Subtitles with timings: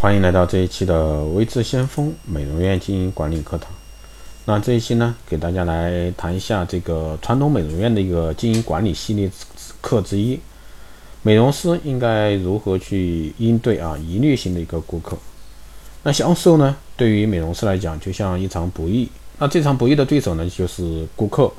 [0.00, 3.68] 欢迎来到这一期的微智先锋美容院经营管理课堂。
[4.44, 9.28] 那这一期呢，给大家来谈一下这个传统美容院的一个经营管理系列
[9.80, 10.38] 课之一：
[11.22, 15.18] 美容师应该如何去应对啊疑虑型的一个顾客？
[16.04, 19.08] 那销售呢，对于美容师来讲，就像一场博弈。
[19.38, 21.50] 那这场博弈的对手呢，就是顾客。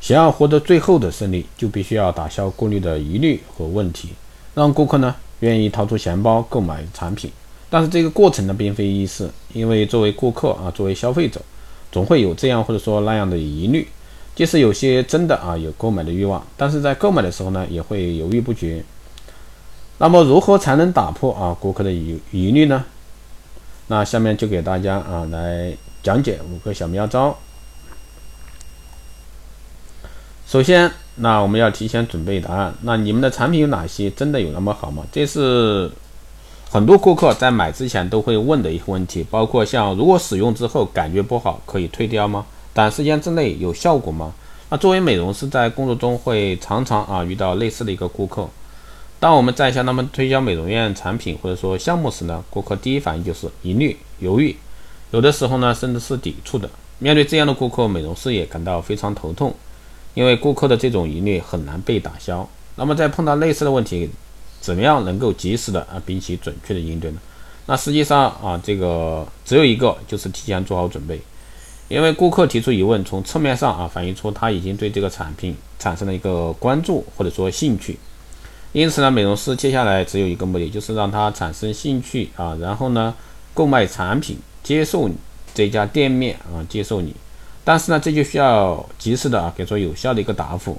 [0.00, 4.08] 想要获得最后的胜利，就必须要打消顾虑的疑虑和问题，
[4.54, 7.30] 让顾客呢愿意掏出钱包购买产品。
[7.70, 11.40] 但是这个过程呢，并非易事，因为作为顾客啊，作为消费者。
[11.90, 13.88] 总会有这样或者说那样的疑虑，
[14.34, 18.84] 即使有些真的啊有购买的欲望，但是在购买的时候呢也会犹豫不决。
[19.96, 22.84] 那么如何才能打破啊顾客的疑疑虑呢？
[23.86, 27.34] 那下面就给大家啊来讲解五个小妙招。
[30.46, 32.74] 首先，那我们要提前准备答案。
[32.82, 34.10] 那你们的产品有哪些？
[34.10, 35.06] 真的有那么好吗？
[35.10, 35.90] 这是。
[36.70, 42.44] 很多顾客在买之前都会问的一个问题，包括像如果使用之后感觉不好，可以退掉吗？
[42.74, 44.34] 短时间之内有效果吗？
[44.68, 48.46] 那作为美容师，在工作中会常常啊遇到类似的一个顾客。
[49.18, 54.54] 当我们在向他们推销美容院产品或者说项目时呢，顾客第一反应就是疑虑、犹豫，
[55.10, 56.68] 有的时候呢甚至是抵触的。
[56.98, 59.54] 面对这样的顾客，美容师也感到非常头痛，
[60.12, 62.46] 因为顾客的这种疑虑很难被打消。
[62.76, 64.10] 那么在碰到类似的问题，
[64.68, 67.18] 怎么样能够及时的啊，并且准确的应对呢？
[67.64, 71.18] 那实际上啊，这个只有一个，就是提前做好准备。
[71.88, 77.98] 因为顾客提出疑问，从侧面上啊反映出他已经对这个产品产生了一个关注或者说兴趣。
[78.72, 83.14] 因此呢，美容师接下来只有一个目的，就是让他产生兴趣啊，然后呢
[83.54, 85.08] 购买产品，接受
[85.54, 87.14] 这家店面啊，接受你。
[87.64, 90.78] 但是呢，这就需要及时的啊给出有效的一个答复。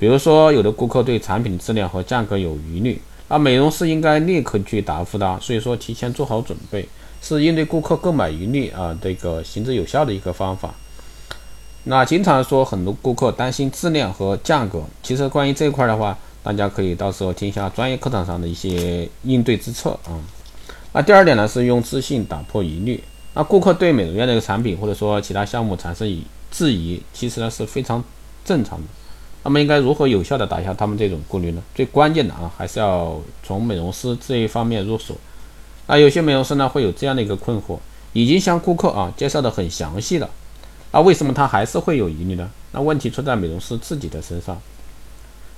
[0.00, 3.00] 比如说，有的顾客对产品质量和价格有疑虑。
[3.30, 6.88] 啊美容师应该立刻去答复的，所以说提前做好准备
[7.22, 10.74] 是应对顾客购买疑虑啊这个行之有效的一个方法。
[11.84, 20.18] 那经常说很多顾客担心质量和价格，其实关于这一块的话，大家可以到时候听一下专业课堂上的一些应对之策啊。
[20.92, 23.00] 那第二点呢是用自信打破疑虑。
[23.34, 28.02] 那顾客对美容院这个产品或者说其他项目产生疑质疑，其实呢是非常
[28.44, 28.84] 正常的。
[29.42, 31.62] 那么应该如何有效的打消他们这种顾虑呢？
[31.74, 35.16] 最关键的啊，还是要从美容师这一方面入手。
[35.86, 37.78] 那有些美容师呢会有这样的一个困惑：
[38.12, 40.28] 已经向顾客啊介绍的很详细了，
[40.92, 42.50] 那为什么他还是会有疑虑呢？
[42.72, 44.60] 那问题出在美容师自己的身上。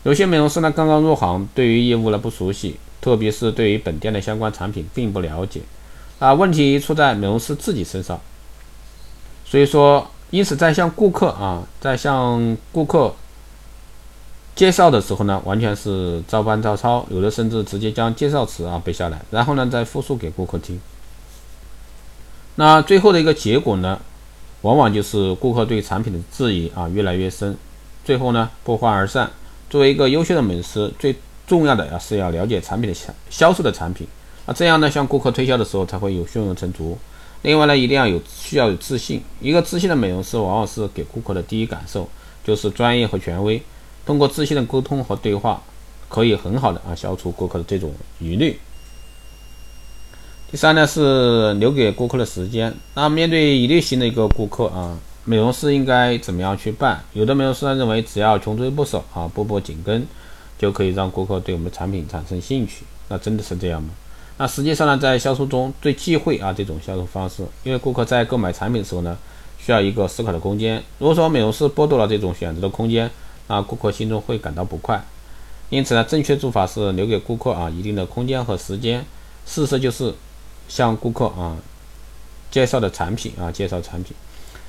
[0.04, 5.60] 有些美容师呢刚刚入行，对于业务呢不熟悉，特别是对于本店的相关产品并不了解。
[6.20, 8.20] 啊，问题出在美容师自己身上。
[9.44, 13.12] 所以说，因此在向顾客啊，在向顾客。
[14.54, 20.80] 介绍的时候呢，完全是照搬照抄，有的甚至直接将介绍词啊背下来，然后呢再复述给顾客听。
[22.56, 23.98] 那最后的一个结果呢，
[24.60, 27.56] 往往就是顾客对产品的质疑啊越来越深，
[28.04, 29.30] 最后呢不欢而散。
[29.70, 34.06] 作为一个优秀的美容师，最重要的啊是要了解产品的销销售的产品，
[34.44, 36.98] 那这样呢向顾客推销的时候才会有胸有成竹。
[37.40, 42.06] 另外呢，一定要有需要有自信，一个自信的美容师往往是给顾客的第一感受
[42.44, 43.60] 就是专业和权威。
[44.04, 45.62] 通过自信的沟通和对话，
[46.08, 48.58] 可以很好的啊消除顾客的这种疑虑。
[50.50, 52.74] 第三呢是留给顾客的时间。
[52.94, 57.02] 那面对疑虑型的一个顾客啊，美容师应该怎么样去办？
[57.14, 60.06] 有的美容师呢认为只要穷追不舍啊，步步紧跟，
[60.58, 62.84] 就可以让顾客对我们产品产生兴趣。
[63.08, 63.90] 那真的是这样吗？
[64.38, 69.16] 那实际上呢，在销售中最忌讳啊这种销售方式，因为顾客在购买产品的时候呢，
[69.58, 70.82] 需要一个思考的空间。
[70.98, 73.10] 如果说美容师剥夺了这种选择的空间，
[73.48, 75.04] 啊，顾客心中会感到不快，
[75.68, 79.04] 因此呢，正确做法是留给顾客啊一定的空间和时间。
[79.44, 80.14] 事实就是
[80.68, 81.56] 向顾客啊
[82.50, 84.16] 介绍的产品啊介绍产品。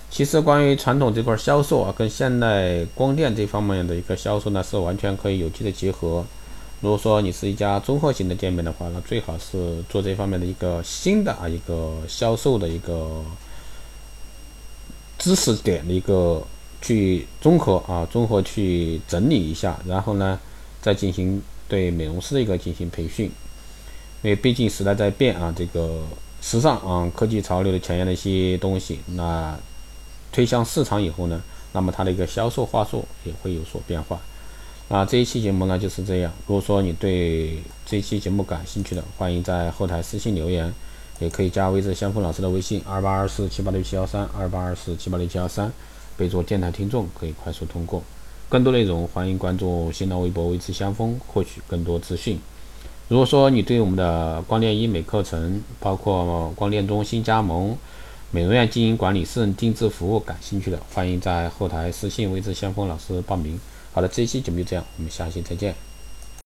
[0.10, 6.26] 其实关于传统这块销售啊，跟现代光电这方面的一个销售呢，是完全可以有机的结合。
[6.82, 13.24] 如果说你是一家综合型的店面的话，那最好是做这方面的一个新的啊一个销售的一个
[15.18, 16.46] 知识点的一个。
[16.84, 20.38] 去综合啊，综合去整理一下，然后呢，
[20.82, 23.32] 再进行对美容师的一个进行培训。
[24.22, 26.02] 因为毕竟时代在变啊，这个
[26.42, 29.58] 时尚啊，科技潮流的前沿的一些东西，那
[30.32, 31.42] 推向市场以后呢，
[31.72, 34.20] 那么它的一个销售话术也会有所变化。
[34.90, 36.32] 那这一期节目呢就是这样。
[36.48, 40.74] 如果说你对这期节目感兴趣的，欢迎在后台私信留言，
[41.20, 45.72] 也可以加微之相锋老师的微信二八二四七八六七幺三二八二四七八六七幺三。
[46.18, 48.02] 备注“电台听众”可以快速通过。
[48.50, 52.40] 更多内容，欢迎关注新浪微博“微知相锋”，获取更多资讯。
[53.10, 57.78] 如果说你对我们的光电医美课程，包括光电中心加盟、
[58.32, 63.60] 美容院经营管理、私人定制服务感兴趣的，欢迎在后台私信魏志先锋老师报名。
[63.92, 65.93] 好的，这一期节目就这样，我们下期再见。